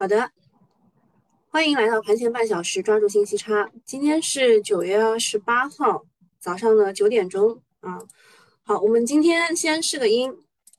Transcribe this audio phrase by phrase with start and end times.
[0.00, 0.30] 好的，
[1.50, 3.68] 欢迎来到盘前半小时，抓住信息差。
[3.84, 6.06] 今天是九月二十八号
[6.38, 7.98] 早上的九点钟啊。
[8.62, 10.32] 好，我们今天先试个音，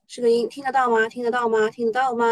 [0.08, 1.10] 试个音，听得到吗？
[1.10, 1.70] 听得到吗？
[1.70, 2.26] 听得到吗？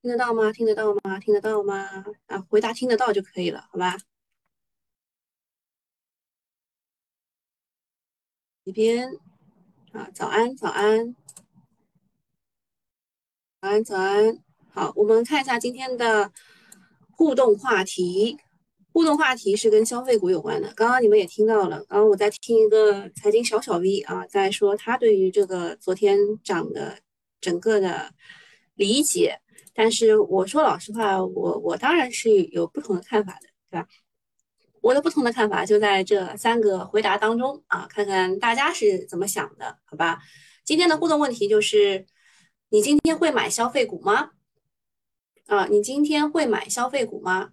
[0.00, 0.52] 听得到吗？
[0.52, 1.18] 听得到吗？
[1.18, 2.04] 听得到吗？
[2.26, 3.96] 啊，回答听得到就可以了，好吧？
[8.64, 9.18] 这边
[9.90, 11.16] 啊，早安，早安。
[13.66, 14.38] 早安，早安，
[14.72, 16.30] 好，我们看一下今天的
[17.10, 18.38] 互动话题。
[18.92, 20.72] 互动话题是跟消费股有关的。
[20.76, 26.96] 刚刚你们也听到了，刚刚我在听一个财经小小 V 啊，在说他对于这个昨天涨的
[27.40, 28.12] 整个的
[28.76, 29.40] 理解。
[29.74, 33.88] 但是我说老实话，我我当然是有不同的看法的，对吧？
[34.80, 40.20] 我的不同的看法就在这三个回答当中啊，看看大家是怎么想的，好吧？
[40.64, 42.06] 今天的互动问题就是。
[42.68, 44.30] 你今天会买消费股吗？
[45.46, 47.50] 啊，你今天会买消费股吗？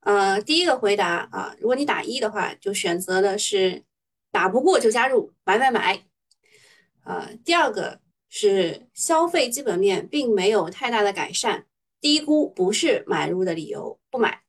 [0.00, 3.84] 呃，第一个回答啊，如果你打一的话，就选择的是
[4.30, 6.04] 打不过就加入买买买。
[7.04, 11.66] 呃，第二个是消费基本面并没有太大的改善，
[11.98, 14.42] 低估不是买入的理由，不买。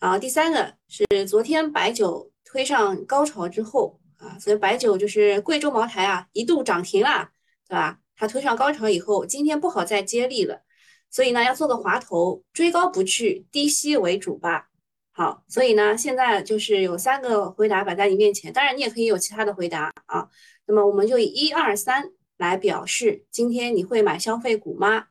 [0.00, 7.28] 然后第三个是昨天白酒推上高潮之后啊，所以白酒就是贵州茅台啊，一度涨停了，
[7.68, 7.98] 对吧？
[8.16, 10.62] 它推上高潮以后，今天不好再接力了，
[11.10, 14.68] 所以呢要做个滑头，追高不去，低吸为主吧。
[15.10, 20.28] 好，所以呢现在就是有三个回答摆在你面前，当然你也可以有其他的回答啊。
[20.66, 25.06] 那么我们就以一二三来表示，今天你会买消费股吗？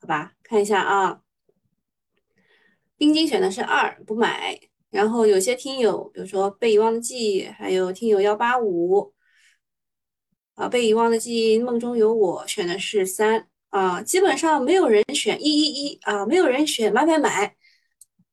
[0.00, 1.20] 好吧，看一下啊，
[2.96, 4.58] 冰晶选的是二，不买。
[4.90, 9.12] 然后有些听友，比如说被遗忘的记忆，还有听友幺八五。
[10.56, 17.54] 啊，被遗忘的记忆，梦中有我，选的是三啊，基本上没有人选一一一啊，没有人选买买买。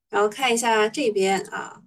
[0.09, 1.81] 然后看一下这边啊，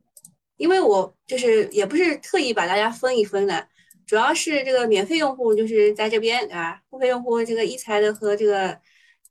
[0.56, 3.68] 因为我就是也不是特意把大家分一分的，
[4.04, 8.78] 主要是这个免费用户就是在这边啊，付费用户这个一财的和这个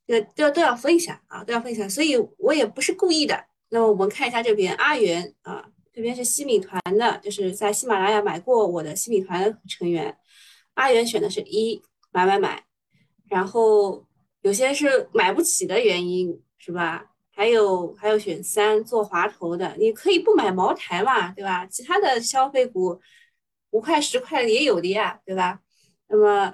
[0.08, 3.46] 这个都要都要分一下啊，都要分一下，所以我也不是故意的。
[3.70, 10.18] 那么我们看一下这边阿元啊，这边是西米团的，就是在喜马拉雅买过我的西米团成员。
[10.76, 11.82] 阿元选的是一
[12.12, 12.64] 买买买，
[13.28, 14.06] 然后
[14.42, 17.12] 有些是买不起的原因是吧？
[17.32, 21.66] 还有还有选三做滑头的，你可以不买茅台嘛，对吧？
[21.66, 23.02] 其他的消费股
[23.72, 25.60] 五块十块也有的呀，对吧？
[26.08, 26.54] 那么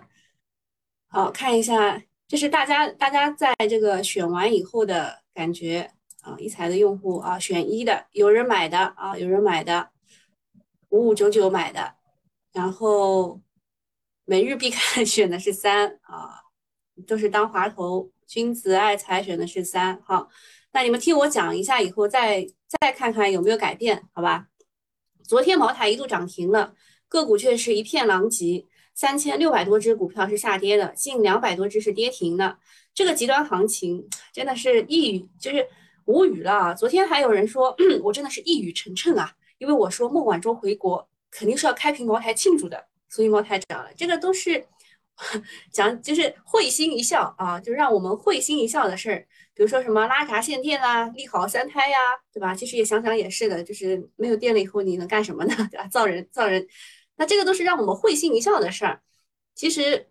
[1.08, 9.90] 好看一下，这是大家大家在这个选完以后的感觉啊，一财的用户啊选一的，有人买的啊，有人买的
[10.90, 11.96] 五五九九买的，
[12.54, 13.42] 然后。
[14.32, 16.40] 每日必看选的是三啊，
[17.06, 18.10] 都是当滑头。
[18.26, 20.30] 君子爱财选的是三，好，
[20.72, 24.48] 那你们听我讲一下以后再再看看有没有改变，好吧？
[25.28, 26.74] 昨天茅台一度涨停了，
[27.10, 28.66] 个股却是一片狼藉，
[28.96, 32.58] 三千六百多只股票是下跌的，近两百多只是跌停的。
[32.94, 35.68] 这个极端行情真的是一语就是
[36.06, 36.54] 无语了。
[36.54, 42.88] 啊昨天还有人说 我真的是一语成谶啊，因为我说孟晚舟回国肯定是要开瓶茅台庆祝的。
[43.12, 44.66] 所以茅台涨了，这个都是
[45.72, 49.28] 讲就是会心一笑啊，就让我们会心一笑的事儿。
[49.54, 51.98] 比如说什么拉闸限电啦，利好三胎呀，
[52.34, 52.56] 对吧？
[52.56, 55.54] 其实也想想也是的，就是没有电了以后你能干什么呢？
[55.70, 55.86] 对吧？
[55.88, 56.66] 造人造人，
[57.18, 59.02] 那这个都是让我们会心一笑的事儿。
[59.54, 60.10] 其实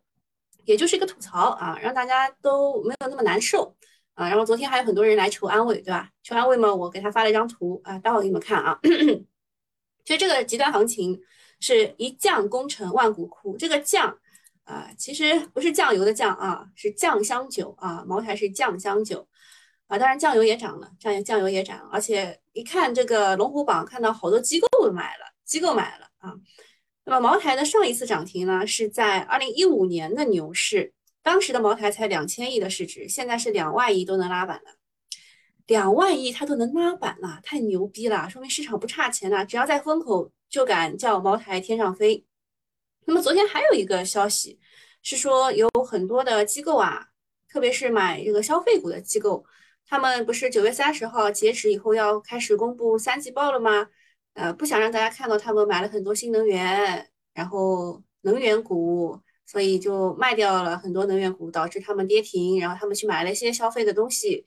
[0.66, 3.74] 也就是一个吐槽啊，让大家都没有那么难受
[4.14, 4.28] 啊。
[4.28, 6.10] 然后昨天还有很多人来求安慰，对吧？
[6.22, 8.78] 求安慰嘛，我给他发了一张图啊，待会给你们看啊。
[10.04, 11.20] 其实这个极端行情。
[11.60, 14.18] 是一将功成万骨枯，这个将
[14.64, 19.28] 啊，其实不是酱油的酱啊，是酱香酒啊，茅台是酱香酒
[19.86, 26.34] 啊，当然酱油也涨了，酱油酱油也涨了，而且一看这个龙虎榜，看到好多机构买了，机构买了啊。
[27.04, 30.92] 那么茅台的上一次涨停呢，是在二零一五年的牛市，
[31.22, 34.70] 当时的茅台才两千亿的市值，现在是两万亿都能拉板了，
[35.70, 40.30] 两万亿它都能拉板了，太牛逼了，说明市场不差钱了，只要在风口。
[40.50, 42.26] 就敢叫茅台天上飞。
[43.04, 44.58] 那么昨天还有一个消息
[45.00, 47.06] 是说，有很多的机构啊，
[47.48, 49.44] 特别是买这个消费股的机构，
[49.86, 53.86] 他们不是九月三十号截止以后要开始公布三季报了吗？
[54.34, 64.44] 呃，不想让大家看到他们买了很多新能源，然后能源股，所以就卖掉了很多能源股，导致他们跌停，然后他们去买了一些消费的东西。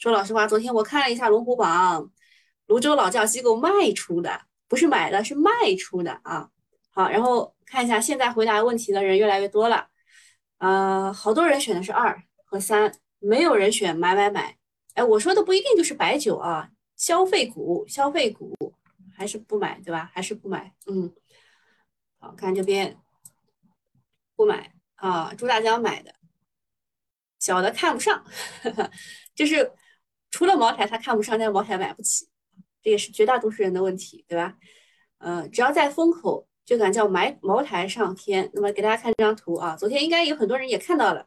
[0.00, 2.10] 说老实话，昨天我看了一下龙虎榜，
[2.64, 4.46] 泸州老窖机构卖出的。
[4.66, 6.48] 不是买的，是卖出的啊。
[6.90, 9.88] 好，然后看一下，现在回答问题的人越来越多了，
[10.56, 14.56] 呃，好多人选的是二和三没有人选买买买。
[14.94, 18.56] 哎，我说的不一定就是白酒啊，消费股，消费股
[19.14, 20.10] 还是不买，对吧？
[20.14, 20.72] 还是不买。
[20.86, 21.12] 嗯，
[22.18, 22.96] 好看这边
[24.34, 26.14] 不买啊，朱大江买的，
[27.38, 28.24] 小的看不上，
[29.34, 29.70] 就是
[30.30, 32.28] 除了茅台他看不上，但茅台买不起，
[32.82, 34.54] 这也是绝大多数人的问题，对吧？
[35.18, 38.50] 呃，只要在风口就敢叫买茅台上天。
[38.54, 41.26] 那么给大家看这张图啊，昨天应该有很多人也看到了，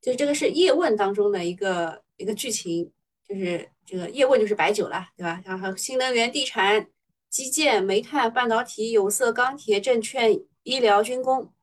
[0.00, 2.92] 就是这个是叶问当中的一个一个剧情。
[3.26, 5.40] 就是这个叶问就是白酒了，对吧？
[5.46, 6.86] 然后新能源、地产、
[7.30, 11.53] 基建、煤炭、半导体、有色、钢铁、证券、医疗、军工。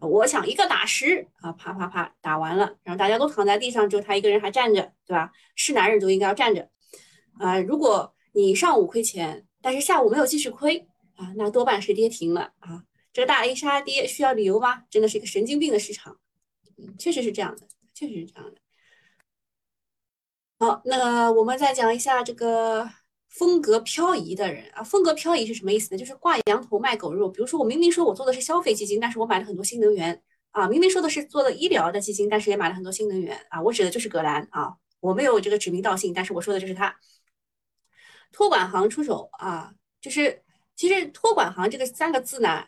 [0.00, 5.30] 我想一个打十啊，啪啪啪打完了，然后大家都躺在地上，只有他一个人还站着，对吧？
[5.54, 6.68] 是男人都应该要站着
[7.38, 7.58] 啊。
[7.60, 12.84] 如果你上午亏钱，但是下午没有继续亏啊，那多半是跌停了啊。
[13.12, 14.84] 这个大 A 杀跌需要理由吗？
[14.88, 16.18] 真的是一个神经病的市场，
[16.98, 18.60] 确实是这样的，确实是这样的。
[20.58, 22.88] 好，那我们再讲一下这个
[23.30, 24.82] 风格漂移的人啊。
[24.82, 25.98] 风格漂移是什么意思呢？
[25.98, 27.28] 就是挂羊头卖狗肉。
[27.28, 30.68] 比如说，我明明说我做的是消费基金，但是我买了很多新能源啊。
[30.68, 33.62] 明明说的是做的医疗的基金，但是也买了很多新能源啊。
[33.62, 36.94] 我指的就是葛兰啊，我没有这个指名道姓，但是我说的就是他。
[38.32, 40.42] 托管行出手啊，就是
[40.76, 42.64] 其实托管行这个三个字呢，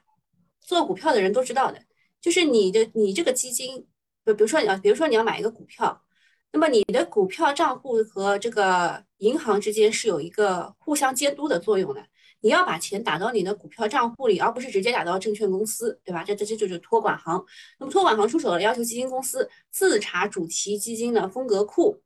[0.60, 1.80] 做股票的人都知道的，
[2.20, 3.86] 就是你的你这个基金，
[4.26, 6.01] 就比如说你要，比如说你要买一个股票。
[6.52, 12.06] 那么你的股票账户和这个银行之间是有一个互相监督的作用的。
[12.44, 16.24] 你要把钱打到你的股票账户里，而不是直接打到证券公司，对吧？
[16.24, 17.42] 这这这就是托管行。
[17.78, 22.02] 那么托管行出手了，要求基金公司自查主题基金的风格库。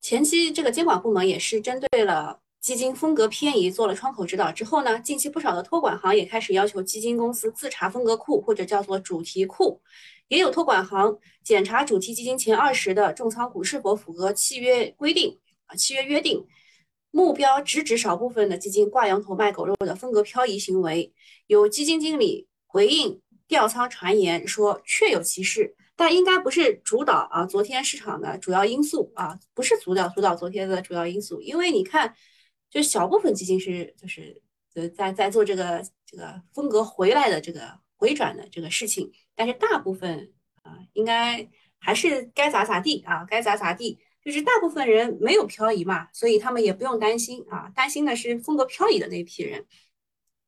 [0.00, 9.82] 前期这个监管部门也是针对了基金风格偏移做了窗口指导之后呢，近期不少的托管行也开始要求基金公司自查风格库或者叫做主题库。
[10.28, 16.46] 也有托管行检查主题基金前二十的重仓股是否符合契约规定啊，契约约定
[17.10, 21.12] 目标直指少部分的基金挂羊头卖狗肉的风格漂移行为。
[21.46, 31.42] 有基金经理回应调仓传言说，确有其事，但应该不是主导啊昨天市场的主要因素啊，不是主导主导昨天的主要因素。
[31.42, 32.14] 因为你看，
[32.74, 34.42] 就小部分基金是就是
[34.74, 39.12] 呃在在做这个这个风格回来的这个回转的这个事情。
[39.36, 40.32] 但是大部分
[40.64, 41.48] 啊，应该
[41.78, 44.00] 还是该咋咋地啊，该咋咋地。
[44.24, 47.70] 就是大部分人没有漂移嘛，所以他们也不用担心啊。
[47.76, 49.66] 担心的是风格漂移的那批人。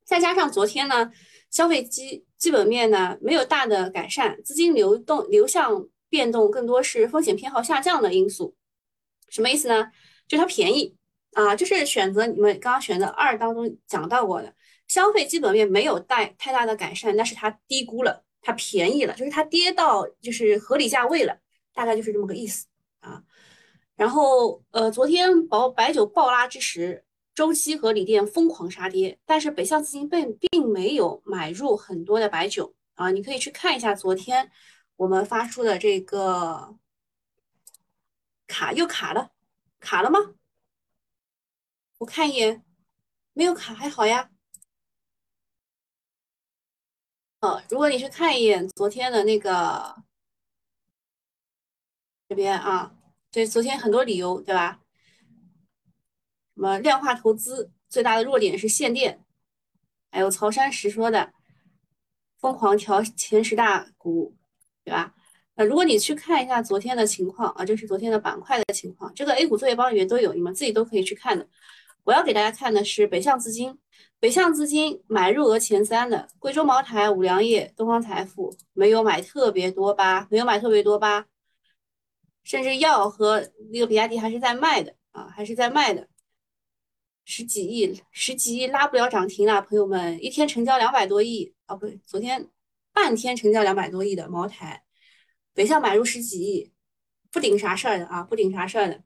[0.05, 1.13] 再加上昨天呢，
[1.51, 8.57] 消费基基本面呢没有大的改善，资金流动流向变动更多是风险偏好下降的因素。
[9.29, 9.93] 什么意思呢？
[10.27, 10.96] 就它便宜
[11.37, 14.55] 啊，就是选择你们刚刚选择二当中讲到过的，
[14.89, 18.25] 消费基本面没有带太大的改善，但是它低估了。
[18.41, 21.37] 它便宜了，就是它跌到就是合理价位了，
[21.75, 22.69] 大概就是这么个意思
[23.01, 23.21] 啊。
[23.97, 27.05] 然后呃，昨天宝白酒暴拉之时，
[27.35, 33.11] 周期和锂电疯狂杀跌，但是北向资金并并没有买入很多的白酒啊。
[33.11, 34.49] 你可以去看一下昨天
[34.95, 36.77] 我们发出的这个
[38.47, 39.33] 卡又卡了，
[39.81, 40.36] 卡了吗？
[41.99, 42.63] 我看一眼，
[43.33, 44.31] 没有卡，还好呀。
[47.41, 50.03] 哦，如果你去看一眼昨天的那个
[52.29, 52.95] 这边啊，
[53.31, 54.81] 这昨天很多理由对吧？
[56.55, 59.25] 什么量化投资最大的弱点是限电，
[60.11, 61.33] 还有曹山石说的
[62.39, 64.37] 疯狂调前十大股，
[64.85, 65.15] 对吧？
[65.55, 71.49] 那如果你去看一下昨天的情况啊，这是昨天的板块的情况，这个 A 股作业帮里面都有，你们自己都可以去看的。
[72.07, 73.77] 我要给大家看的是北向资金。
[74.21, 80.29] 北向资金买入额前三的贵州茅台、五粮液、东方财富没有买特别多吧？
[80.31, 81.27] 没有买特别多吧？
[82.45, 86.09] 甚至药和那个比亚迪还是在卖的啊，还是在卖的，
[87.25, 92.49] 十几亿，十几亿拉不了涨停了，朋友们，一天成交两百多亿啊，不对，昨天
[92.93, 94.85] 半天成交两百多亿的茅台，
[95.53, 96.73] 北向买入十几亿，
[97.33, 99.03] 不顶啥事儿的啊，不顶啥事儿的，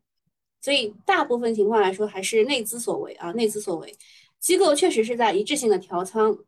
[0.60, 3.96] 所以大部分情况来说还是内资所为啊，内资所为。
[4.38, 6.38] 机构确实是在一致性的调仓，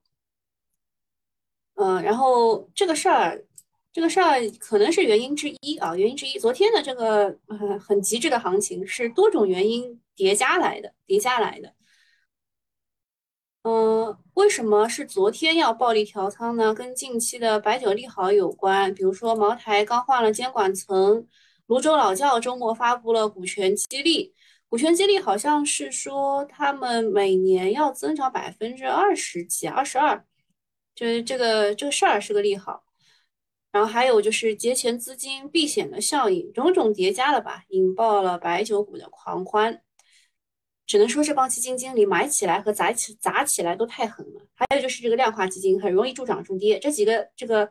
[1.75, 3.45] 嗯，然后这个事儿，
[3.93, 6.39] 这个事儿可能是原因之一啊，原因之一。
[6.39, 11.75] 昨天的这个呃很极致的行情是多种原因叠加来的，叠加来的。
[13.65, 16.75] 嗯，为什么是昨天要暴力调仓呢？
[16.75, 21.27] 跟近期的白酒利好有关，比如说茅台刚换了监管层，
[21.67, 24.35] 泸州老窖周末发布了股权激励。
[24.69, 30.25] 股权激励好像是说他们每年要增长百分之二十几，二十二，
[30.95, 32.83] 就是这个这个事儿是个利好。
[33.71, 39.83] 然后还有就是节前资金避险的效应，种种叠加了吧，引爆了白酒股的狂欢。
[40.87, 44.47] 只能说这帮基金经理买起来和砸起砸起来都太狠了。
[44.55, 47.71] 还有就是这个量化基金很容易助涨助跌，这几个这个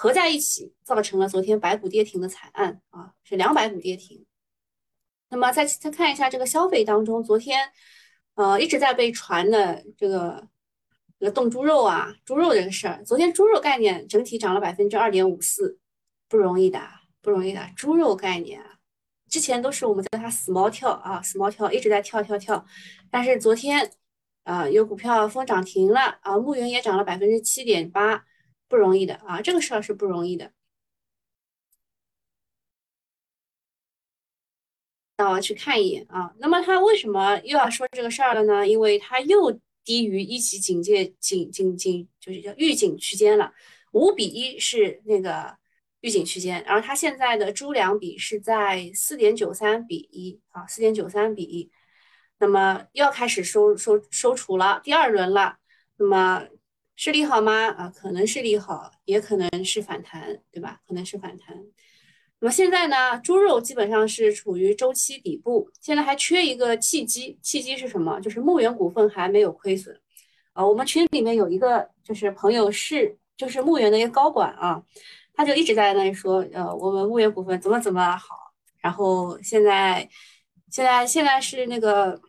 [0.00, 4.24] 合在一起，造成了昨天白股跌停的惨案啊，是两百股跌停。
[5.28, 7.68] 那么再再看一下这个消费当中，昨天
[8.36, 10.46] 呃一直在被传的这个
[11.18, 15.80] 这个冻猪肉啊，猪肉这个事儿，昨天猪肉概念整体涨了百分之二点五四，
[16.28, 16.80] 不容易的，
[17.20, 18.62] 不容易的，猪肉概念。
[19.28, 22.64] 之前都是我们叫它死猫跳啊，死猫跳一直在跳跳跳，
[23.10, 23.90] 但是昨天
[24.44, 28.24] 啊有股票封涨停了啊，牧原也涨了百分之七点八，
[28.68, 30.52] 不容易的啊，这个事儿是不容易的。
[35.16, 38.66] 那我要去看一眼啊，那么他为什么又要说这个事儿了呢？
[38.66, 43.52] 因为它又低于一级警戒警警警，就是叫预警区间了，
[43.92, 45.56] 五比一是那个。
[46.00, 51.72] 预警区间，然后它现在的猪粮比是在四点九三比一啊，四点九三比一，
[52.38, 55.58] 那么又要开始收收收储了，第二轮了，
[55.96, 56.46] 那么
[57.00, 57.68] 是利好吗？
[57.68, 60.80] 啊，可能是利好，也可能是反弹，对吧？
[60.84, 61.56] 可能是反弹。
[62.40, 68.18] 那么现在呢，猪肉基本上是处于周期底部，现在还缺一个契机，契机是什么？
[68.18, 69.96] 就是牧原股份还没有亏损
[70.52, 70.66] 啊。
[70.66, 74.82] 我们群里面有一个就是朋友是就是牧原的一个高管啊。
[75.34, 78.34] 他就一直在那里说，呃，我们牧原股份怎么怎么好，
[78.80, 80.08] 然后现在，
[80.68, 82.20] 现在现在是那个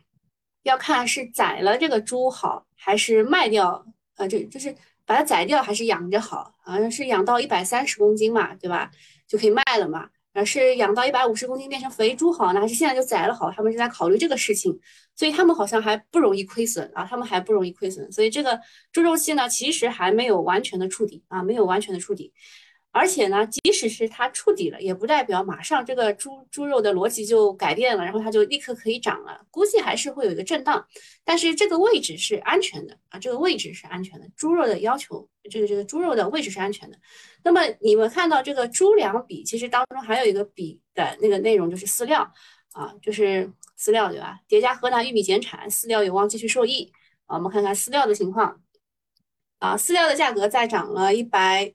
[0.62, 3.84] 要看是宰了这个猪好，还是卖掉，
[4.20, 4.74] 啊，这就是
[5.06, 8.90] 把它宰掉还是养着好，好像是养到一百三十公斤嘛，对吧？
[9.26, 13.50] 就可以卖了嘛，而，是养到一百五十公斤变成肥猪好呢，还是现在就宰了好？
[13.50, 14.78] 他们是在考虑这个事情，
[15.16, 18.60] 所以他们好像还不容易亏损啊，他们还不容易亏损，所以这个
[18.92, 22.32] 猪肉期呢，其实还没有完全的触底啊，没有完全的触底。
[22.92, 29.40] 而且呢，即使是它触底了，也不代表马上这个猪猪肉的逻辑就改变了，然后它就立刻可以涨了。
[29.48, 30.84] 估计还是会有一个震荡，
[31.24, 34.28] 但是这个位置是安全的啊，这个位置是安全的。
[34.36, 36.98] 猪肉的要求，这个这个猪肉的位置是安全的。
[37.44, 42.28] 那么你们看到这个猪粮比，其实当中还有一个比的那个内容就是饲料
[42.72, 44.40] 啊，就是饲料对吧？
[44.48, 46.92] 叠加河南玉米减产，饲料有望继续受益
[47.26, 47.36] 啊。
[47.36, 48.60] 我们看看饲料的情况
[49.60, 51.72] 啊，饲料的价格再涨了一百。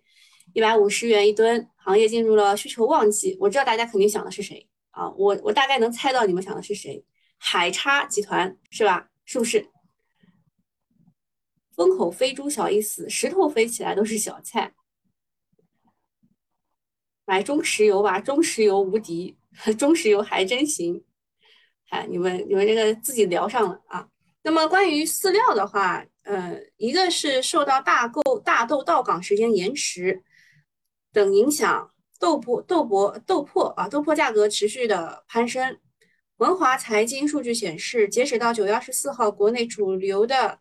[0.55, 3.35] 一百五十元一吨，行业进入了需求旺季。
[3.41, 5.09] 我知道大家肯定想的是谁啊？
[5.17, 7.03] 我我大概能猜到你们想的是谁，
[7.37, 9.09] 海叉集团是吧？
[9.25, 9.67] 是不是？
[11.75, 14.73] 风口飞猪小意思，石头飞起来都是小菜。
[17.25, 19.37] 买中石油吧，中石油无敌，
[19.77, 21.03] 中石油还真行。
[21.89, 24.07] 哎，你们你们这个自己聊上了啊。
[24.43, 30.23] 那么关于饲料的话，呃，一个是受到大购大豆到港时间延迟。
[31.15, 35.79] 等影响豆粕豆粕豆粕啊豆粕价格持续的攀升。
[36.35, 40.59] 文华财经数据显示，截止到九月二十四号，国内主流的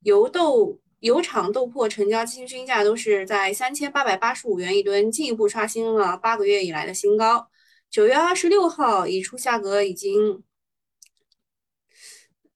[0.00, 7.48] 油豆油厂豆粕成交均均价都是在三千八百八十五元一吨，进一步刷新了八个月以来的新高。
[7.88, 10.42] 九月二十六号已出价格已经。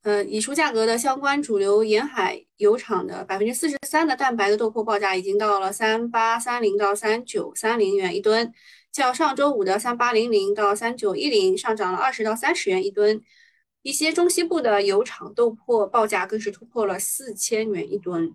[0.03, 8.53] 呃，已出价格的相关主流沿海油厂的百分之四十三的蛋白的豆粕报价已经到了三八三零到三九三零元一吨，
[8.93, 13.23] 较上周五的三八零零到三九一零上涨了二十到三十元一吨。
[13.83, 18.35] 一些中西部的油厂豆粕报价更是突破了四千元一吨。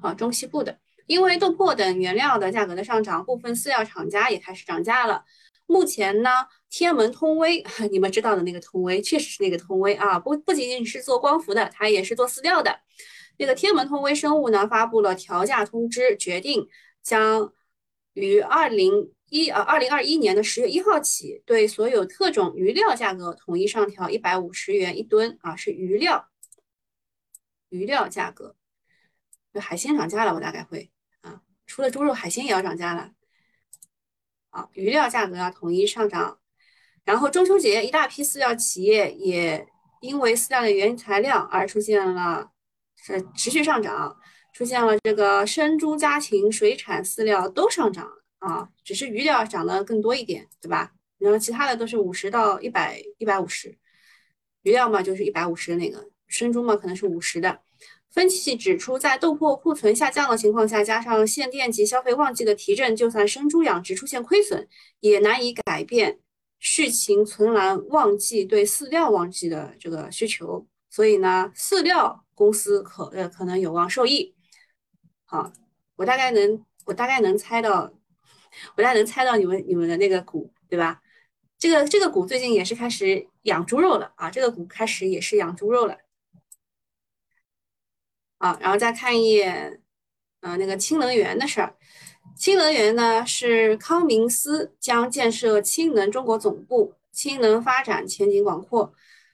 [0.00, 5.24] 啊，中西部的，因为豆粕等原料的价格的上涨，部分饲料厂家也开始涨价了。
[5.66, 6.30] 目前呢？
[6.70, 12.80] 天门通威， 你们知道的那个通威，确实是那个通威啊，不不仅仅是做光伏的，它也是做饲料的。
[13.38, 16.68] 那个天门通威生物呢，发布了调价通知，决定
[17.02, 17.52] 将
[18.14, 26.28] 于二零一呃二零二一年的十月一号起，对所有特种鱼料价格统一上调一百五十元一吨啊，是鱼料，
[27.70, 28.56] 鱼料价格。
[29.60, 33.12] 海鲜涨价了，我大概会啊，除了猪肉，海鲜也要涨价了。
[34.50, 36.38] 啊，鱼料价格要统一上涨。
[37.04, 39.66] 然后中秋节，一大批饲料企业也
[40.00, 42.51] 因为饲料的原材料而出现了
[43.04, 44.16] 是持续上涨，
[44.52, 50.92] 出现了这个生猪、家禽、水产饲料都上涨啊，只是鱼料涨得更多一点，对吧？
[51.18, 53.76] 然后其他的都是五十到一百、一百五十，
[54.62, 57.60] 鱼料嘛就是一百五十的那个，生猪嘛可能是五十的。
[58.10, 64.68] 分析指出，在豆粕库存下降的情况下，加上限电及消费旺季的提振，就算生猪养殖出现亏损，
[65.00, 66.18] 也难以改变。
[66.60, 74.34] 畜禽存栏旺季对饲料旺季的这个需求，所以呢，饲料公司可呃可能有望受益。
[75.24, 75.52] 好，
[75.94, 77.92] 我大概能我大概能猜到
[78.76, 81.00] 我大概能猜到你们你们的那个股，对吧？
[81.56, 85.98] 这个这个股最近也是开始养猪肉了啊，这个股开始也是养猪肉了
[88.38, 88.58] 啊。
[88.60, 89.80] 然后再看一眼，
[90.40, 91.76] 嗯，那个氢能源的事儿。
[92.36, 98.92] 氢能源呢是康明斯将建设氢能中国总部，氢能发展前景广阔。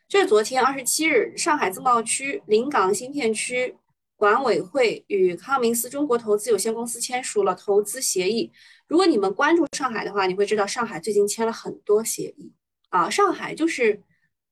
[0.08, 3.76] 这是昨天二十七日，上海自贸区临港新片区
[4.16, 8.50] 管委会与康明斯中国投资有限公司签署了投资协议。
[8.86, 12.50] 如果你们关注上海的话，你会知道上海最近签了很多协议
[12.88, 13.10] 啊。
[13.10, 14.02] 上海就是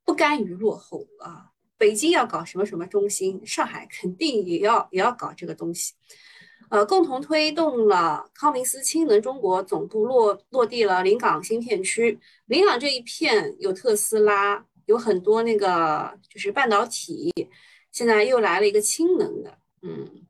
[0.04, 1.46] 不甘于落后啊，
[1.78, 5.94] 北京要搞什么什么中心，上海肯定也要也要搞这个东西。
[6.68, 12.20] 呃，共同推动了康明斯氢能中国总部落落地了临港新片区。
[12.44, 17.32] 临港这一片有特斯拉，有很多那个就是半导体，
[17.92, 20.26] 现在又来了一个氢能的，嗯，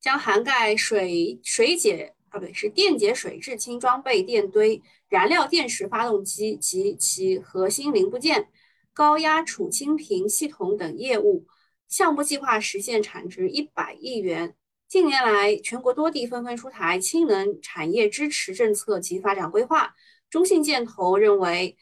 [0.00, 2.14] 将涵盖水水解。
[2.30, 8.48] 啊，不对，是电解水制氢装备电堆、燃料电池发动机及其核心零部件、
[8.92, 11.46] 高压储氢瓶系统等业务
[11.88, 14.56] 项目计划实现产值一百亿元。
[14.88, 19.94] 近年来，全国多地纷纷出台氢能产业支持政策及发展规划。
[20.28, 21.76] 中信建投认为，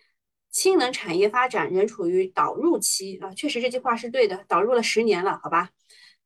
[0.52, 5.71] 氢能产业发展仍处于导入期啊，确实这句话是对的，导入了十年了，好吧？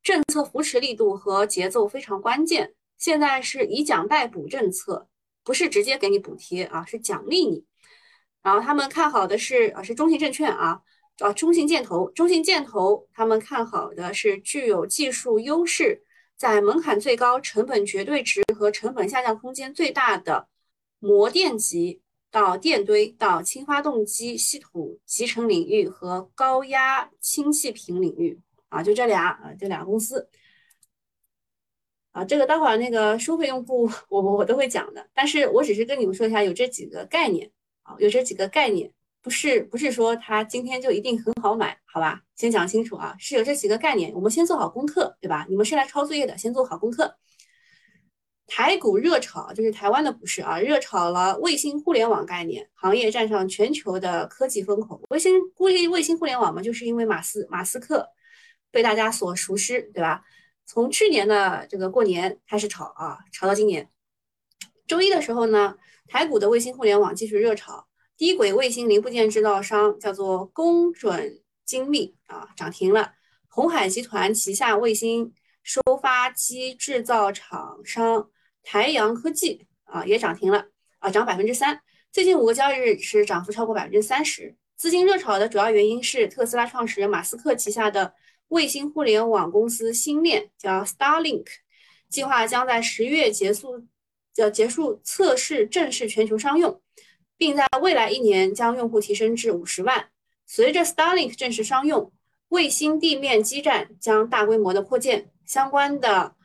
[0.02, 2.74] 政策扶持力度和节奏非常关键。
[2.98, 5.08] 现在是以奖代补政策，
[5.44, 7.64] 不是直接给你补贴啊，是奖励你。
[8.42, 10.80] 然后他们看好的是啊，是中信证券啊，
[11.20, 16.02] 啊中信建投，中信建投他们看好的是具有技术优势，
[16.36, 20.48] 在门槛最高、成本绝对值和成本下降空间最大的
[20.98, 22.00] 模电极
[22.36, 28.38] 到电堆到氢发动机系统集成领域和高压氢气瓶领域
[28.68, 30.28] 啊，就这俩啊，这俩公司。
[32.12, 37.50] 啊，这个待会儿那个收费用户，我我我都会讲的，但是我只是跟你们说一下，有这几个概念
[37.84, 42.20] 啊，有这几个概念，不是不是说它今天就一定很好买，好吧？
[42.34, 45.46] 先讲清楚啊，是有这几个概念，我们先做好功课，对吧？
[45.48, 47.16] 你们是来抄作业的，先做好功课。
[48.46, 55.02] 台股热炒，就是台湾的股市啊，热炒了卫星互联网概念，行业站上全球的科技风口。
[55.10, 58.08] 卫星估计卫星互联网嘛，就是因为马斯马斯克
[58.70, 60.22] 被大家所熟知，对吧？
[60.64, 63.88] 从去年的这个过年开始炒啊，炒到今年。
[64.86, 73.12] 周一的时候呢，台股的卫星互联网继续热炒，低轨卫星零部件制造商叫做工准精密啊，涨停了。
[73.48, 75.32] 红海集团旗下卫星
[75.62, 78.28] 收发机制造厂商
[78.66, 80.66] 台阳科技啊也涨停了
[80.98, 81.80] 啊，涨百分之三。
[82.10, 84.56] 最近五个交易日是涨幅超过百分之三十。
[84.74, 88.12] 资金热炒的主要原因是特斯拉创始人马斯克旗下的。
[88.48, 91.46] 卫星互联网公司星链叫 Starlink，
[92.08, 93.84] 计划将在十月结束，
[94.36, 96.80] 要结束测试，正式全球商用，
[97.36, 100.10] 并在未来一年将用户提升至五十万。
[100.46, 102.12] 随着 Starlink 正式商用，
[102.50, 106.35] 卫星地面基站将大规模的扩建，相关的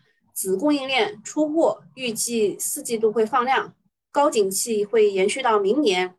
[0.42, 3.76] 子供应链出货预计四季度会放量，
[4.12, 6.16] 高景气会延续到明年。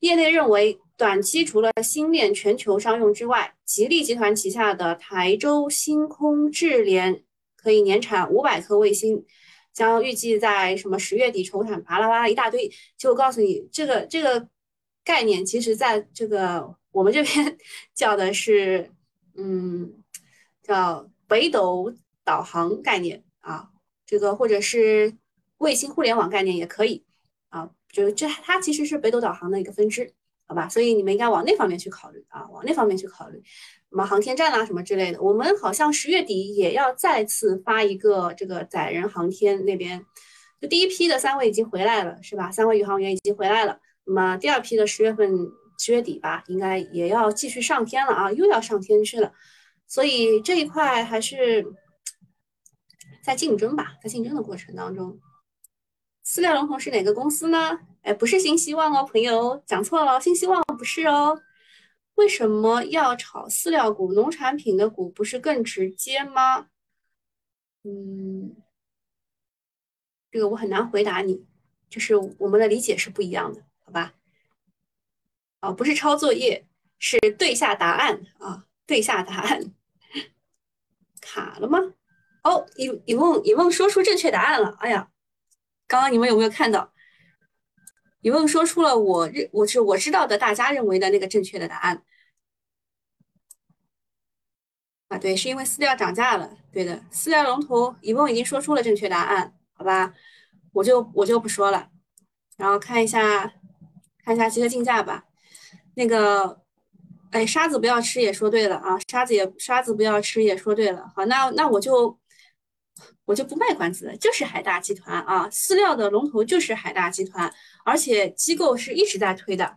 [0.00, 0.80] 业内认为。
[0.98, 7.22] 短期除了星链全球商用之外，吉利集团旗下的台州星空智联
[7.54, 9.22] 可以年产五百颗卫星，
[9.74, 12.72] 将预计在什么十月底筹产，巴拉巴拉一大堆。
[12.96, 14.48] 就告诉你，这个这个
[15.04, 17.58] 概念，其实在这个我们这边
[17.94, 18.90] 叫的是，
[19.36, 20.02] 嗯，
[20.62, 21.92] 叫北斗
[22.24, 23.70] 导航概念啊，
[24.04, 25.14] 这个或者是
[25.58, 27.04] 卫星互联网概念也可以
[27.48, 30.12] 啊，就这它其实是北斗导航的一个分支。
[30.48, 33.42] 好吧，所以你们应该往那方面去考虑啊，往那方面去考虑，
[33.90, 35.20] 什么航天站啊，什么之类的。
[35.20, 40.06] 我们好像十月底也要再次发一个这个载人航天那边，
[40.60, 42.48] 就第一批的三位已经回来了，是吧？
[42.52, 43.80] 三位宇航员已经回来了。
[44.04, 45.28] 那么第二批的十月份
[45.80, 49.32] 十月底吧，应该也要继续上天了啊，又要上天去了。
[49.88, 51.66] 所以这一块还是
[53.26, 55.20] 在竞争吧，在竞争的过程当中。
[56.24, 57.76] 饲料龙头是哪个公司呢？
[58.02, 61.42] 哎，不是新希望哦，朋友讲错了，新希望不是哦。
[62.14, 64.12] 为什么要炒饲料股？
[64.12, 66.68] 农产品的股不是更直接吗？
[67.82, 68.54] 嗯，
[70.30, 71.44] 这个我很难回答你，
[71.90, 74.14] 就是我们的理解是不一样的，好吧？
[75.62, 76.64] 哦，不是抄作业，
[77.00, 79.74] 是对下答案啊，对下答案。
[81.20, 81.80] 卡了吗？
[82.46, 85.08] 哦，一一梦一梦说出正确答案了，哎呀！
[85.88, 86.92] 刚刚你们有没有看到？
[88.20, 92.02] 有没有说出了我认我是我知道的大家认为的那个正确的答案？
[95.08, 96.56] 啊，对，是因为饲料涨价了。
[96.72, 100.12] 对的，饲料龙头一梦已经说出了正确答案，好吧？
[100.72, 101.88] 我就我就不说了
[102.56, 103.54] 然后看一下
[104.24, 105.24] 看一下集合竞价吧。
[105.94, 106.62] 那个，
[107.30, 111.12] 哎，沙子不要吃也说对了啊，沙子也沙子不要吃也说对了。
[111.14, 112.18] 好，那那我就
[113.26, 117.52] 我就不卖关子了，就是海大集团啊，饲料的龙头就是海大集团，
[117.84, 119.76] 而且机构是一直在推的。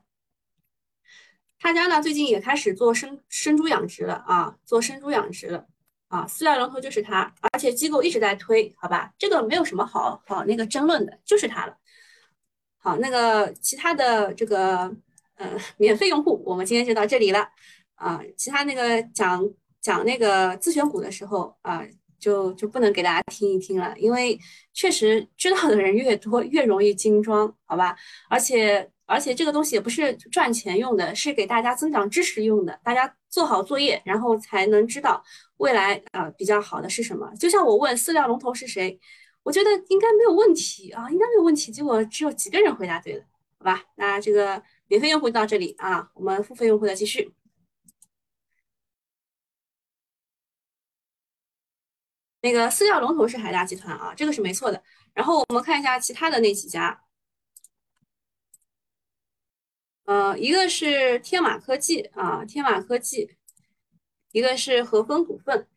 [1.59, 5.67] 他家呢最近也开始做生生猪养殖了啊，做生猪养殖了
[6.07, 11.75] 啊，饲料龙头就是它，而且机构一直在推，好吧，这个没有什么好好那个争论的，就是它了。
[12.77, 14.95] 好，那个其他的这个
[15.35, 17.49] 呃免费用户，我们今天就到这里了
[17.95, 19.45] 啊，其他那个讲
[19.81, 21.85] 讲那个自选股的时候啊，
[22.19, 24.39] 就就不能给大家听一听了，因为
[24.73, 27.95] 确实知道的人越多，越容易精装，好吧，
[28.29, 28.91] 而且。
[29.11, 32.79] 而且这个东西也不是赚钱用的，是给大家增长知识用的。
[32.83, 35.23] 大家做好作业，然后才能知道
[35.57, 37.27] 未来啊比较好的是什么。
[37.39, 38.99] 就像我问饲料龙头是谁，
[39.41, 41.71] 我觉得应该没有问题啊，应该没有问题。
[41.71, 43.23] 结果只有几个人回答对了，
[43.57, 43.81] 好吧？
[43.95, 47.33] 那这个免费用户到这里啊，我们付费用户的继续。
[52.41, 54.81] 那个饲料龙头是海大集团啊，这个是没错的。
[55.13, 57.03] 然后我们看一下其他的那几家。
[60.05, 63.37] 呃，一个是天马科技啊，天马科技，
[64.31, 65.67] 一个是和丰股份。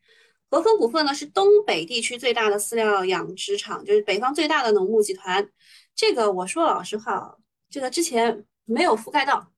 [0.49, 5.51] 和丰股份呢是东北地区最大的饲料养殖场，就是北方最大的农牧集团。
[5.95, 7.37] 这个我说老实话，
[7.69, 9.51] 这个之前没有覆盖到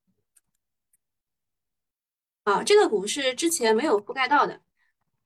[2.44, 4.62] 啊，这个股是之前没有覆盖到的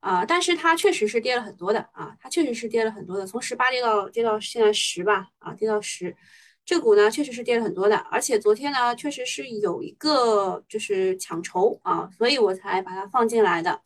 [0.01, 6.17] 啊，但是它确实是跌了很多的啊，它确实是跌了很多的，从十八跌到跌到现在十吧啊，跌到十。
[6.65, 13.83] 这股呢确实是跌了很多的，而且昨天呢确实是有一个就是抢筹啊，所以我才把它放进来的。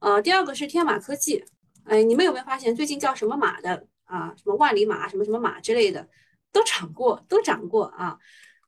[0.00, 1.44] 呃，第二个是天马科技，
[1.84, 4.34] 哎，你们有没有发现最近叫什么马的啊？
[4.36, 6.08] 什么万里马、什么什么马之类的，
[6.52, 8.18] 都涨过，都涨过啊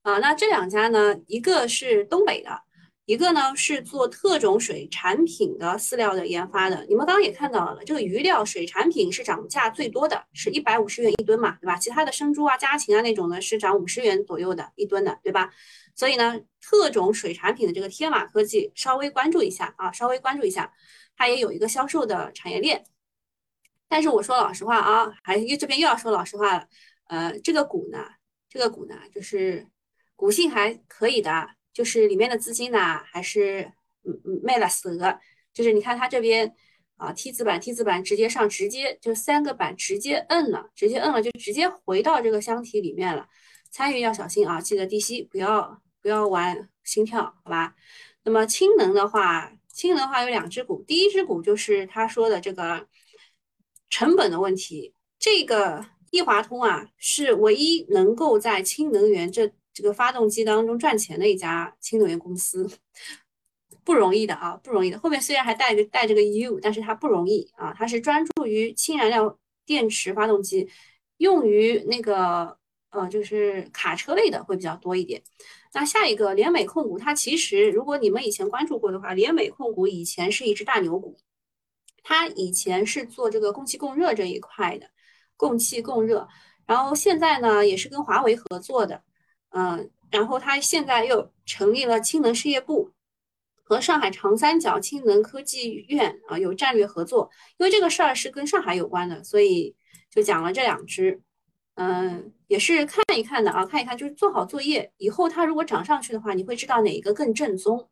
[0.02, 0.18] 啊！
[0.18, 2.62] 那这两家呢，一个是东北的。
[3.08, 11.74] 一个呢是做特种水产品的饲料的研发的，你们刚刚也看到了，这个鱼料水产品是涨价最多的，是一百五十元一吨嘛，对吧？
[11.78, 15.50] 其他的生猪啊、家禽啊那种呢是涨五十元左右的一吨的，对吧？
[15.94, 20.70] 所以呢，特种水产品的这个天马科技稍微关注一下啊，稍微关注一下，
[21.16, 22.84] 它也有一个销售的产业链。
[23.88, 26.68] 但是我说老实话啊，还又这边又要说老实话了，
[27.06, 28.04] 呃，这个股呢，
[28.50, 29.66] 这个股呢就是
[30.14, 31.48] 股性还可以的。
[31.72, 33.72] 就是里面的资金呢，还是
[34.04, 34.98] 嗯嗯卖了死，
[35.52, 36.52] 就是你看它这边
[36.96, 43.28] 啊，T 字板 T 字板直接上，直接就三个板直接摁了，直接摁了就直接回到这个箱体里面了。
[43.70, 47.76] 参与要小心啊，记得低吸，不要不要玩心跳，好吧？
[48.24, 52.88] 那么氢能的话，氢能的话有两只股，第一只股就是他说的这个
[53.88, 59.52] 成本的问题，这个易华通啊是唯一能够在氢能源这。
[59.78, 62.68] 这个发动机当中赚钱的一家氢能源公司，
[63.84, 64.98] 不容易的啊，不容易的。
[64.98, 67.72] 后面虽然还带着带这个 U，但是它不容易啊。
[67.78, 70.68] 它是专注于氢燃料电池发动机，
[71.18, 72.58] 用于那个
[72.90, 75.22] 呃，就是卡车类的会比较多一点。
[75.72, 81.16] 那下一个联美控股，它其实如果你们以前关注过的话，联美控股以前是一只大牛股，
[82.02, 84.90] 它以前是做这个供气供热这一块的，
[85.36, 86.26] 供气供热，
[86.66, 89.04] 然后现在呢也是跟华为合作的。
[89.50, 92.92] 嗯，然后他现在又成立了氢能事业部，
[93.62, 97.30] 和上海长三角氢能科技院啊有战略合作。
[97.56, 99.74] 因为这个事儿是跟上海有关的，所以
[100.10, 101.20] 就讲了这两只。
[101.74, 104.92] 嗯，也是看一看的啊，看一看就是做好作业。
[104.98, 107.88] 以后它如果涨上去的话，你会知道哪一个更正宗。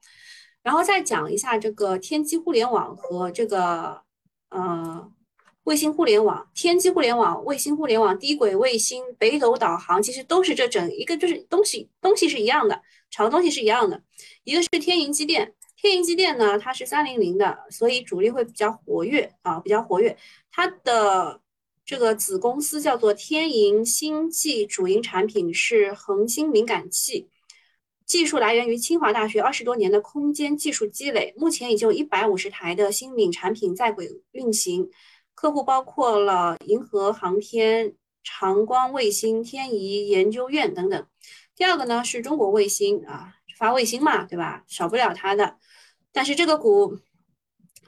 [0.63, 4.03] 然后再讲一下这个天基互联网和这个
[4.51, 5.13] 呃。
[5.67, 14.01] 卫星互联网、天基互联网、卫星互联网、低轨卫星、北斗导航，其实都是这整一个，就是东西东西是一样的，炒的东西是一样的。
[14.45, 20.17] 一个是天银机电，天银机电呢，它是三零零的，所以主力会比较活跃啊，比较活跃。
[20.53, 21.41] 它的
[21.85, 27.27] 这个子公司叫做天银星际，主营产品是恒星敏感器，
[28.07, 34.89] 技术来源于清华大学二十多年的空间技术积累，目前已经有一百五十台的星敏产品在轨运行。
[35.37, 37.95] 客户包括了银河航天、
[38.25, 41.07] 长光卫星、天仪研究院等等。
[41.55, 44.65] 第二个呢是中国卫星啊，发卫星嘛，对吧？
[44.67, 45.59] 少不了它的。
[46.11, 46.99] 但是这个股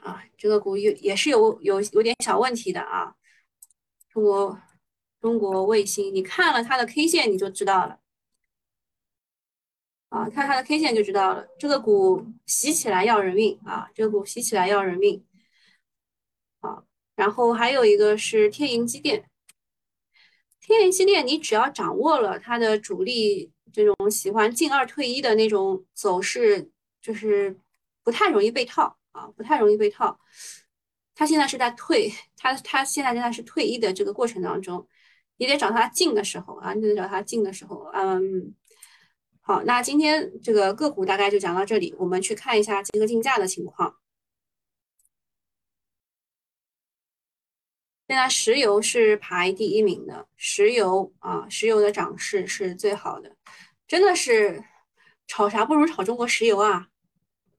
[0.01, 3.15] 啊，这个股有也是有有有点小问题的啊。
[4.09, 4.59] 中国
[5.19, 7.99] 中国卫星，你看了它的 K 线你就知道了
[10.09, 11.47] 啊，看它的 K 线就知道了。
[11.57, 15.25] 这个股洗起来要人命啊，这个股洗起来要人命。
[17.19, 19.29] 然后还有一个是天银机电，
[20.61, 27.59] 天银机电，你只要掌握了它的主力这种喜欢进二退一的那种走势，就是
[28.05, 30.17] 不太容易被套啊，不太容易被套。
[31.13, 34.87] 它现在是在退，它它现在正在是退一的这个过程当中，
[35.35, 38.55] 你得找它进的时候啊，你得找它进的时候，嗯。
[39.41, 43.98] 好，那今天这个个股大概就讲到这里，我们去看一下集合竞价的情况。
[48.09, 53.35] 现在石油是排第一名的，石油啊，石油的涨势是最好的，
[53.87, 54.63] 真的是
[55.27, 56.87] 炒啥不如炒中国石油啊。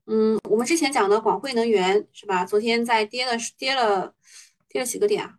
[0.07, 2.45] 嗯，我们之前讲的广汇能源是吧？
[2.45, 4.13] 昨天在跌了跌了
[4.69, 5.35] 跌了几个点啊？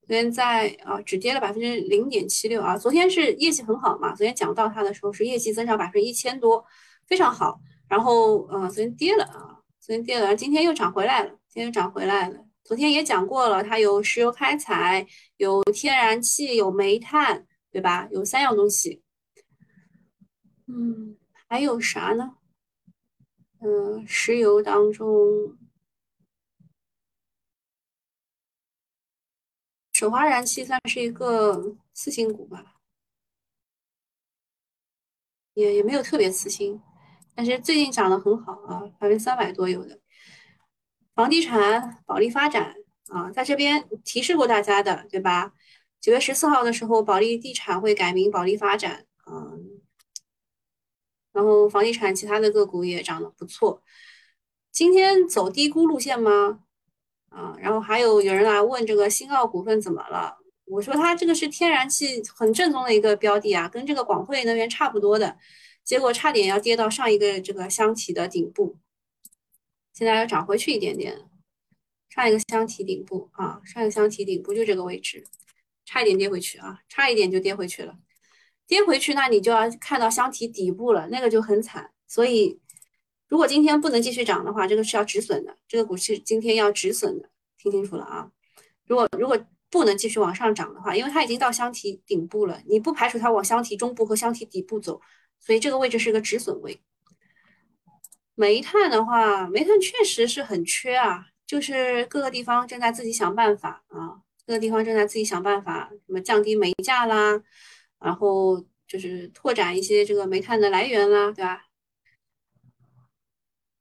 [0.00, 2.76] 昨天在啊，只跌了百分之零点七六啊。
[2.76, 4.12] 昨天是业绩很好嘛？
[4.16, 6.64] 昨天讲到它的时候是业绩增长百分之一千多，
[7.06, 7.60] 非常好。
[7.88, 12.47] 然后呃，昨天跌了啊，昨天跌了，今天又涨回来了，今天又涨回来了。
[12.68, 15.06] 昨天也讲过了，它有石油开采，
[15.38, 18.06] 有天然气，有煤炭，对吧？
[18.10, 19.02] 有三样东西。
[20.66, 21.16] 嗯，
[21.48, 22.36] 还有啥呢？
[23.60, 25.56] 嗯，石油当中。
[29.94, 32.76] 水华燃气算是一个次新股吧，
[35.54, 36.78] 也也没有特别次新，
[37.34, 39.98] 但是最近涨得很好啊，百分之三百多有的。
[41.18, 42.76] 房地产保利发展
[43.08, 45.52] 啊，在这边提示过大家的，对吧？
[46.00, 49.50] 九月十四号的时候，保利地产会改名保利发展啊，
[51.32, 53.82] 然后房地产其他的个股也涨得不错。
[54.70, 56.60] 今天走低估路线吗？
[57.30, 60.36] 啊，然后还有有人来问这个新奥股份怎么了？
[60.66, 65.36] 我说它这个是天然气很正宗的一个标的啊，跟这个广汇能源差不多的，
[65.82, 68.78] 结果差点要跌到上一个这个箱体的顶部，
[69.98, 71.18] 现在要涨回去一点点。
[72.08, 75.24] 上一个箱体顶部啊，上一个箱体顶部就这个位置，
[75.84, 77.98] 差一点跌回去啊，差一点就跌回去了。
[78.68, 82.60] 跌回去那你就要看到箱体底部了，那个就很惨，所以。
[83.30, 85.54] 如果今天不能继续涨的话，这个是要止损的。
[85.68, 88.30] 这个股市今天要止损的，听清楚了啊！
[88.86, 94.98] 如果如果不能继续往上涨的话，因为它已经到箱体顶部了，你不排除它往箱体中部和箱体底部走，
[95.40, 96.80] 所以这个位置是个止损位。
[98.38, 107.42] 煤炭的话，煤炭确实是很缺啊，就是各个地方正在自己想办法啊，各个地方正在自己想办法，什么降低煤价啦，
[107.98, 111.64] 然后就是拓展一些这个煤炭的来源啦，对吧？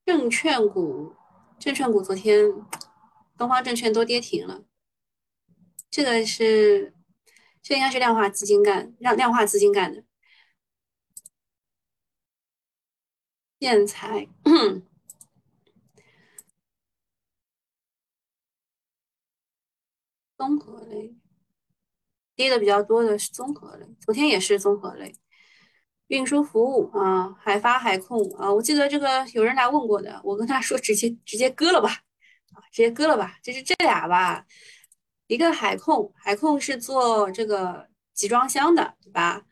[0.04, 1.14] 证券股，
[1.60, 2.52] 证券股昨天
[3.38, 4.64] 东方证券都跌停了。
[5.92, 6.96] 这个是，
[7.62, 10.04] 这应该是量化资金干，让量化资金干的。
[13.60, 14.28] 建材，
[20.38, 21.16] 综合类，
[22.36, 25.16] 跌的比较多的是综合类，昨天也是综合类。
[26.08, 31.90] 运输服务啊，海发海控啊，我记得这个有人来问过的，我跟他说直接直接割了吧，
[32.54, 34.46] 啊，直接割了吧，就是这俩吧，
[35.26, 39.44] 一个海控，海控是做这个集装箱的，对吧？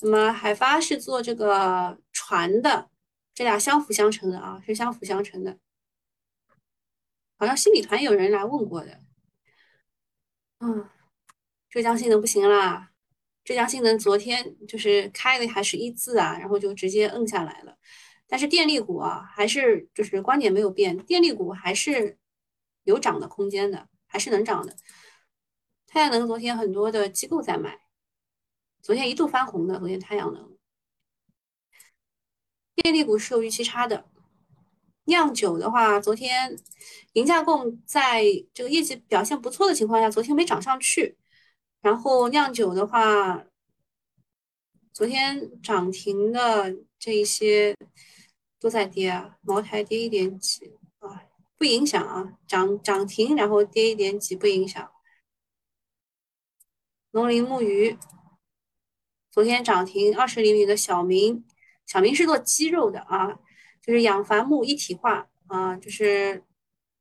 [0.00, 2.88] 那么海发是做这个船的，
[3.36, 5.58] 这俩相辅相成的啊，是相辅相成的。
[7.36, 9.02] 好像新米团有人来问过的，
[10.60, 10.88] 嗯，
[11.68, 12.92] 浙江新能不行啦。
[13.44, 17.76] 浙江新能昨天就是开的还是一字啊，然后就直接摁下来了。
[18.26, 22.16] 但是电力股啊，还是就是观点没有变，电力股还是
[22.84, 24.74] 有涨的空间的，还是能涨的。
[25.86, 27.78] 太阳能昨天很多的机构在买，
[28.80, 29.78] 昨天一度翻红的。
[29.78, 30.55] 昨天太阳能，
[32.76, 34.04] 电力股是有预期差的。
[35.04, 36.56] 酿酒的话，昨天
[37.14, 41.16] 银价供在这个业绩表现不错的情况下，昨天没涨上去。
[41.80, 43.44] 然后酿酒的话，
[44.92, 47.76] 昨天涨停的这一些
[48.58, 51.22] 都在跌啊，茅台跌一点几啊，
[51.56, 54.92] 不影响啊，涨涨停然后跌一点几不影响。
[57.12, 57.96] 农林牧渔
[59.30, 61.45] 昨天涨停二十厘米的小明，
[61.86, 63.38] 小明是做鸡肉的啊，
[63.80, 66.42] 就是养繁牧一体化啊，就是。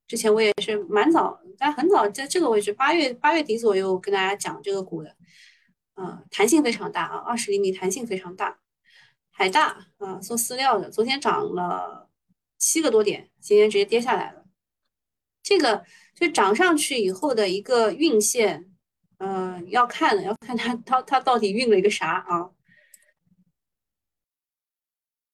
[0.08, 5.16] 之前我也是蛮早，但很早在这个位置，八月八月底左右跟大家讲这个股的，
[5.96, 8.60] 啊，弹性非常大啊，二十厘米弹性非常大。
[9.32, 12.08] 海大啊，做饲料的，昨天涨了
[12.60, 14.46] 七个多点，今天直接跌下来了。
[15.42, 18.72] 这个就涨上去以后的一个运线，
[19.18, 22.52] 嗯，要看的，要看它它它到底运了一个啥啊。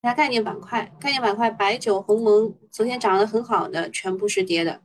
[0.02, 4.82] 下概念板块，概念板块，白酒、鸿蒙昨天涨得很好的，全部是跌的。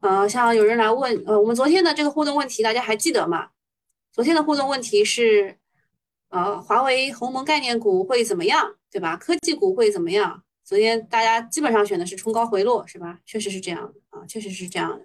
[0.00, 3.50] 呃，像有人来问，呃，我们昨天的这个互动问题，大家还记得吗？
[4.10, 5.58] 昨天的互动问题是，
[6.30, 9.16] 呃，华为鸿蒙概念股会怎么样，对吧？
[9.16, 10.42] 科技股会怎么样？
[10.64, 13.18] 昨天大家基本上选的是冲高回落，是吧？
[13.26, 15.04] 确实是这样的啊，确实是这样的。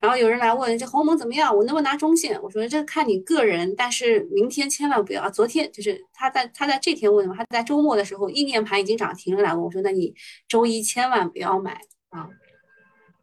[0.00, 2.40] 然后有人来问这鸿蒙怎么样，我能不能拿中线？
[2.42, 5.28] 我说这看你个人，但是明天千万不要。
[5.30, 10.14] 昨天就是他在他在这天问的嘛，他在周末的时候意念盘已经涨停了来问我说，那你
[10.46, 11.80] 周一千万不要买
[12.10, 12.28] 啊。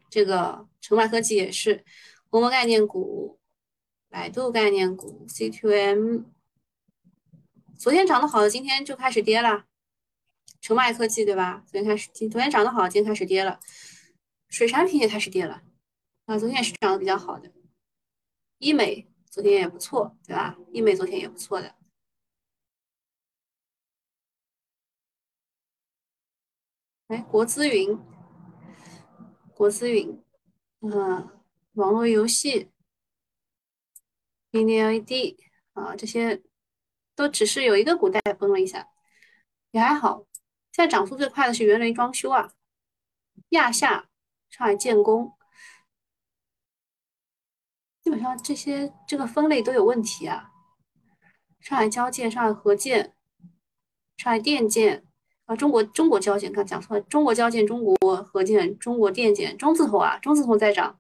[0.10, 1.84] 这个成迈科技也是
[2.30, 3.38] 鸿蒙概念股，
[4.10, 6.24] 百度概念股，C2M，
[7.78, 9.66] 昨天涨得好的今天就开始跌了。
[10.62, 11.64] 成迈科技对吧？
[11.66, 13.60] 昨天开始，昨天涨得好，今天开始跌了。
[14.50, 15.62] 水产品也开始跌了。
[16.26, 17.52] 啊，昨天也是涨得比较好的，
[18.58, 20.58] 医美昨天也不错，对吧？
[20.72, 21.76] 医美昨天也不错的。
[27.08, 27.96] 哎，国资云，
[29.54, 30.20] 国资云，
[30.80, 31.30] 嗯，
[31.74, 32.72] 网络游戏
[34.52, 35.38] ，Mini LED
[35.74, 36.42] 啊，这些
[37.14, 38.90] 都只是有一个股带崩了一下，
[39.70, 40.26] 也还好。
[40.72, 42.52] 现在涨速最快的是园林装修啊，
[43.50, 44.10] 亚夏、
[44.50, 45.35] 上海建工。
[48.06, 50.52] 基本上这些这个分类都有问题啊！
[51.60, 53.15] 上海交建、上海合建、
[54.18, 55.04] 上海电建
[55.46, 61.00] 啊，中国中国交建，刚讲错了，中国交建、中国合建、中国电建，中字头啊，中字头在涨。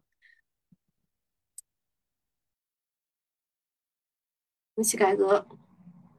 [4.73, 5.47] 国企改革，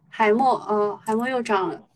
[0.09, 1.89] 海默啊，海默又涨了。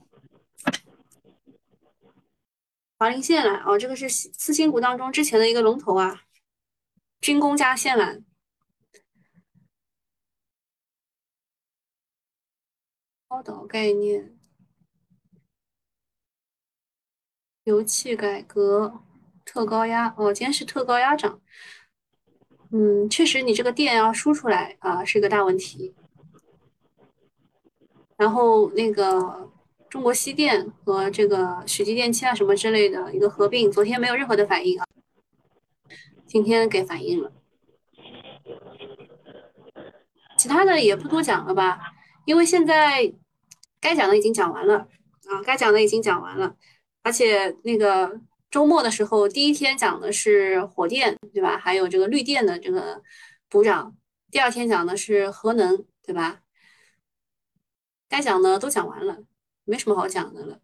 [2.98, 6.22] 华林线缆啊，这个是次新股当中之前的一个龙头啊，
[7.20, 8.24] 军工加线缆。
[13.30, 14.36] 高岛概念，
[17.62, 19.04] 油气改革，
[19.44, 21.40] 特高压哦，今天是特高压涨。
[22.72, 25.94] 嗯，确实，你这个电要输出来啊，是个大问题。
[28.16, 29.48] 然后那个
[29.88, 34.84] 中国西电和这个许继电器啊什么之类的一个合并，昨天没有任何的反应啊，
[36.26, 37.30] 今天给反应了。
[40.36, 41.92] 其他的也不多讲了吧。
[42.24, 43.12] 因为现在
[43.80, 44.88] 该讲的已经讲完了
[45.26, 46.56] 啊，该讲的已经讲完了，
[47.02, 51.58] 而且那个周末的时候，第一天讲的是火电，对吧？
[51.58, 53.02] 还有这个绿电的这个
[53.48, 53.96] 补涨，
[54.30, 56.42] 第二天讲的是核能，对吧？
[58.08, 59.24] 该讲的都讲完了，
[59.64, 60.60] 没什么好讲的了。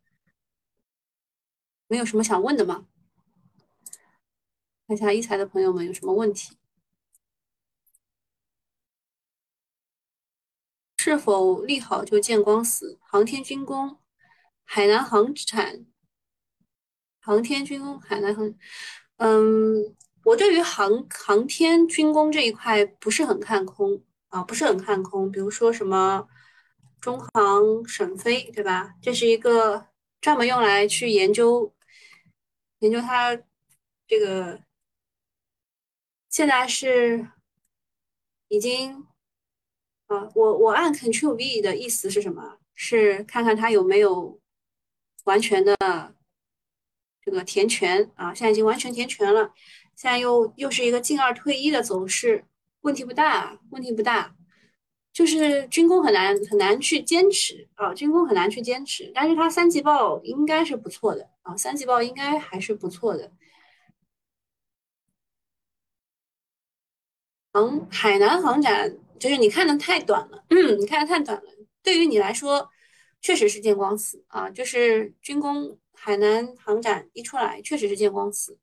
[1.88, 2.87] 没有什么想问的吗？
[4.88, 6.57] 看一下一财的朋友们有什么问题？
[11.07, 12.99] 是否利好就见光死？
[13.01, 13.97] 航天军工、
[14.64, 15.87] 海南航产、
[17.21, 18.53] 航天军工、海南航，
[19.19, 25.31] 嗯，我对于航航天军工这一块不是很看空啊，不是很看空。
[25.31, 26.27] 比如说什么
[27.01, 28.97] 中航沈飞，对吧？
[29.01, 29.87] 这是一个
[30.21, 31.73] 专门用来去研究
[32.81, 33.38] 研究它
[34.09, 34.61] 这个，
[36.29, 37.31] 现在是
[38.49, 39.07] 已经。
[40.07, 42.59] 啊，我我按 Control V 的意思是什么？
[42.79, 44.38] 是看看它有没有
[45.25, 45.75] 完全的
[47.25, 48.35] 这个填权啊？
[48.35, 49.53] 现在已经完全填权了，
[49.97, 52.45] 现在又又是一个进二退一的走势，
[52.83, 54.37] 问题不大，问题不大。
[55.12, 63.33] 就是军工很难很难去坚持啊，军工很难去坚持，但是它三季报应该是不错的啊，三季报应该还是不错的。
[67.55, 68.99] 航海南航展。
[69.19, 71.51] 就是你看的太短了，嗯，你看的太短了。
[71.83, 72.71] 对于你来说，
[73.21, 74.51] 确实是见光死啊。
[74.51, 78.59] 就是军工海南航展一出来，确实是见光死。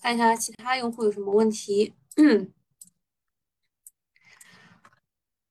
[0.00, 1.94] 看一下其他用户有什么问题。
[2.16, 2.52] 嗯，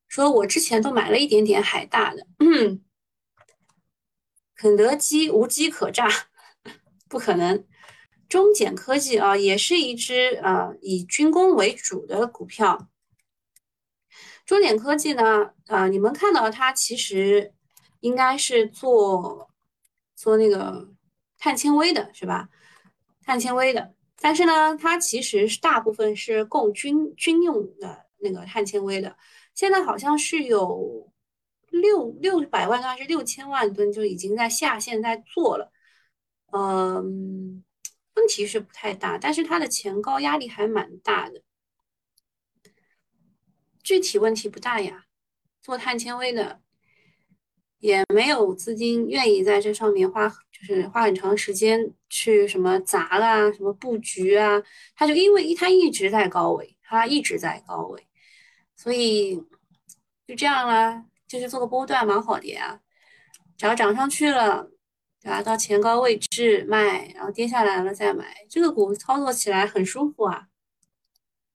[0.08, 2.28] 说我之前都买了一点点海大的。
[2.40, 2.84] 嗯，
[4.56, 6.08] 肯德基无机可炸，
[7.08, 7.66] 不可能。
[8.28, 12.90] 中简科技啊，也是一只啊以军工为主的股票。
[14.52, 15.54] 中点科技呢？
[15.68, 17.54] 啊，你们看到它其实
[18.02, 19.50] 应该是做
[20.14, 20.90] 做那个
[21.38, 22.50] 碳纤维的，是吧？
[23.24, 29.16] 碳纤维的，但是呢，它其实是大部分是供军军用的那个碳纤维的。
[29.56, 31.10] 现在好像是有
[31.70, 35.72] 六六百万吨还是六千万吨就已经在下线在做了。
[36.52, 37.64] 嗯，
[38.16, 41.42] 问题是不太大，但是它的前高压力还蛮大的。
[43.84, 45.06] 具体问题不大呀，
[45.62, 46.62] 做碳纤维的
[47.80, 54.62] 也没有资金愿意在这上面花，就是花很长时间去什么砸啦、什么布局啊。
[54.96, 58.08] 它就因为它一直在高位，它一直在高位，
[58.76, 59.36] 所以
[60.28, 62.82] 就这样啦，就是做个波段蛮好的呀。
[63.58, 64.70] 只要涨上去了，
[65.22, 65.42] 对吧？
[65.42, 70.48] 到前高位置卖，然后跌下来了再买，这个股操作起来很舒服啊。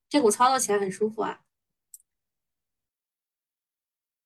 [0.08, 1.40] 这股操作起来很舒服啊。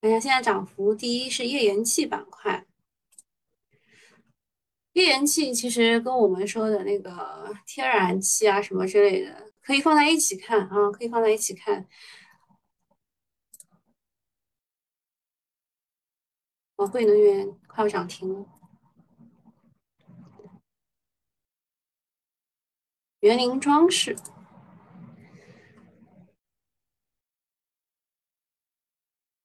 [0.01, 2.67] 看一下现在涨幅，第一是页岩气板块。
[4.95, 11.87] 页岩气其实跟我们说的那个天然气啊什么之类的，可以放在一起看啊，可以放在一起看。
[16.75, 18.47] 宝汇能源快要涨停了，
[23.21, 24.17] 园林装饰。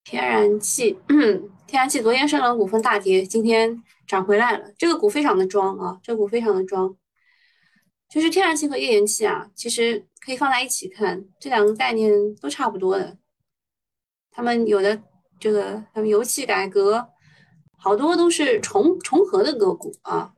[0.05, 4.71] 天然气，天然气昨天深冷股份大跌，今天涨回来了。
[4.77, 6.95] 这个股非常的装啊，这个股非常的装。
[8.07, 13.17] 就是天然气和页岩气啊，其实可以放在一起看，这两个概念都差不多的。
[14.29, 15.01] 他们有的
[15.39, 17.09] 这个，他们油气改革，
[17.75, 20.33] 好多都是重重合的个股啊。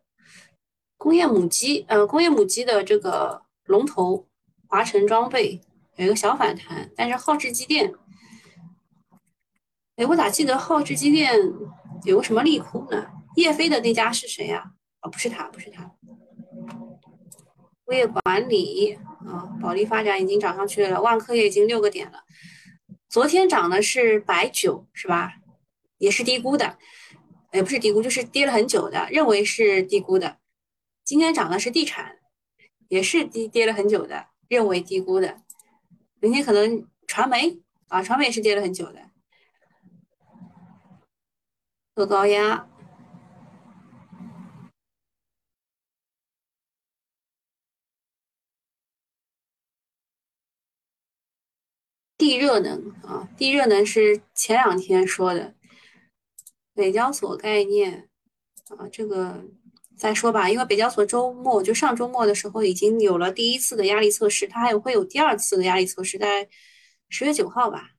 [0.95, 4.30] 工业母机，呃，工业母机的这个龙头
[4.70, 5.59] 华晨装备
[5.97, 7.93] 有一个小反弹，但是浩志机电。
[9.98, 11.34] 哎，我咋记得浩志机电
[12.04, 13.08] 有个什么利空呢？
[13.36, 14.64] 叶飞的那家是谁呀？
[15.02, 15.91] 哦，不是他，不是他。
[17.88, 18.93] 物业管理
[19.26, 22.20] 啊，保利发展已经涨上去了，万科也已经六个点了。
[23.10, 25.34] 昨天涨的是白酒，是吧？
[25.98, 26.78] 也是低估的，
[27.52, 30.38] 也不是低估，就是跌了很久的，认为是低估的。
[31.04, 32.18] 今天涨的是地产，
[32.88, 35.41] 也是低跌了很久的，认为低估的。
[36.20, 39.00] 明天可能传媒啊，传媒也是跌了很久的。
[41.98, 42.70] 特高压、
[52.16, 55.56] 地热能啊，地热能是前两天说的，
[56.76, 58.08] 北交所概念
[58.78, 59.45] 啊，这个
[59.98, 66.48] 再说吧，因为北交所周末就上周末的时候已经有了第一次的压力测试，它还有会有第二次的压力测试，在
[67.10, 67.97] 十月九号吧。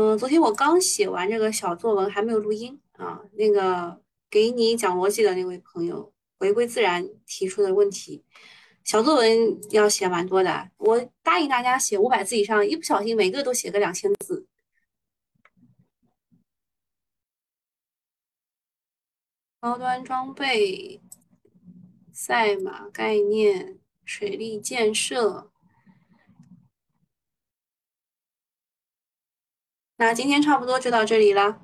[0.00, 3.20] 嗯，昨天我刚写完这个小作文，还没有录音啊。
[3.32, 8.24] 那个给你讲逻辑的那位朋友，回归自然提出的问题，
[8.84, 10.70] 小作文要写蛮多的。
[10.76, 14.46] 我答应大家写五百字以上，一不小心每个都写个两千字。
[19.58, 21.02] 高端装备、
[22.12, 25.50] 赛马概念、水利建设。
[29.98, 31.60] 那今天差不多就到这里了，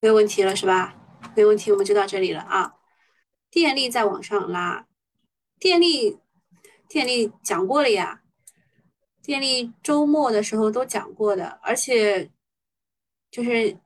[0.00, 0.94] 没有问题了是吧？
[1.34, 2.76] 没有问题，我们就到这里了啊。
[3.50, 4.86] 电力再往上拉，
[5.58, 6.20] 电力
[6.88, 8.22] 电力讲过了呀，
[9.22, 12.30] 电力周末的时候都讲过的，而且
[13.30, 13.76] 就是。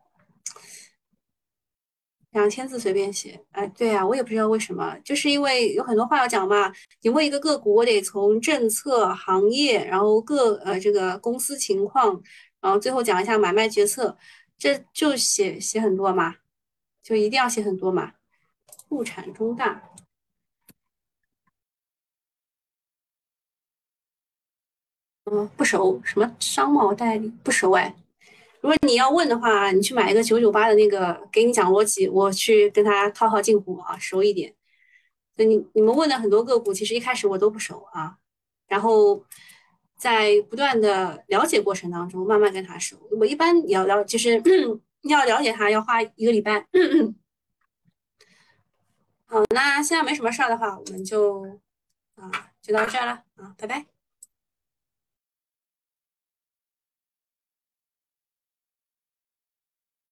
[2.33, 6.73] 两千字随便写，哎，对呀，我也不知道为什么，就是因为有很多话要讲嘛。
[7.03, 12.21] 你问一个个股，我得从政策、行业，然后各呃这个公司情况，
[12.61, 14.17] 然后最后讲一下买卖决策，
[14.59, 16.37] 这就写写很多嘛，
[17.03, 18.15] 就一定要写很多嘛。
[18.89, 19.83] 物产中大，
[25.25, 27.95] 嗯，不熟，什么商贸代理不熟哎。
[28.63, 34.55] 如果你要问的话，你去买一个九九八的那个，给你讲逻辑，我去跟他套套近乎啊，熟一点。
[35.37, 38.17] 所以你你们问的很多个股，其实一开始我都不熟啊，
[38.69, 39.25] 然后
[39.97, 42.97] 在不断的了解过程当中，慢慢跟他熟。
[43.19, 44.41] 我一般要了，就是
[45.03, 46.65] 要了解他，要花一个礼拜。
[49.27, 51.43] 好，那现在没什么事儿的话，我们就
[52.15, 53.92] 啊就到这儿了啊，拜拜。